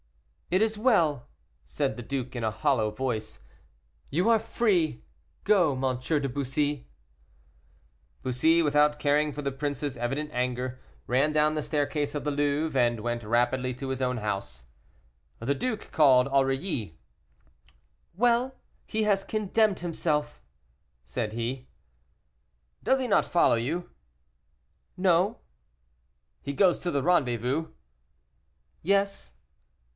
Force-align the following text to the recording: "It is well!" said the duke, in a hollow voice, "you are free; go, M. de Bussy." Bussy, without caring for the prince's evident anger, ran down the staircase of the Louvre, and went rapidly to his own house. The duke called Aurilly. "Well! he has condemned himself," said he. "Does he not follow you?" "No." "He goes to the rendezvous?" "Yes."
"It 0.49 0.61
is 0.63 0.77
well!" 0.79 1.29
said 1.63 1.95
the 1.95 2.01
duke, 2.03 2.35
in 2.35 2.43
a 2.43 2.49
hollow 2.51 2.89
voice, 2.91 3.39
"you 4.09 4.27
are 4.29 4.39
free; 4.39 5.05
go, 5.45 5.73
M. 5.79 5.97
de 5.99 6.27
Bussy." 6.27 6.89
Bussy, 8.23 8.61
without 8.63 8.99
caring 8.99 9.31
for 9.31 9.43
the 9.43 9.51
prince's 9.51 9.95
evident 9.97 10.31
anger, 10.33 10.81
ran 11.07 11.31
down 11.31 11.53
the 11.53 11.61
staircase 11.61 12.15
of 12.15 12.23
the 12.23 12.31
Louvre, 12.31 12.77
and 12.81 12.99
went 12.99 13.23
rapidly 13.23 13.73
to 13.75 13.89
his 13.89 14.01
own 14.01 14.17
house. 14.17 14.65
The 15.39 15.53
duke 15.55 15.91
called 15.91 16.27
Aurilly. 16.29 16.97
"Well! 18.15 18.55
he 18.87 19.03
has 19.03 19.23
condemned 19.23 19.79
himself," 19.79 20.41
said 21.05 21.31
he. 21.31 21.67
"Does 22.83 22.99
he 22.99 23.07
not 23.07 23.27
follow 23.27 23.55
you?" 23.55 23.89
"No." 24.97 25.37
"He 26.41 26.53
goes 26.53 26.79
to 26.79 26.91
the 26.91 27.03
rendezvous?" 27.03 27.67
"Yes." 28.81 29.35